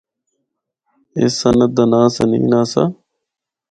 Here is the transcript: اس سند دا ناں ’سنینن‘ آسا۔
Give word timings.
اس 1.19 1.31
سند 1.41 1.71
دا 1.77 1.83
ناں 1.91 2.07
’سنینن‘ 2.15 2.53
آسا۔ 2.59 2.83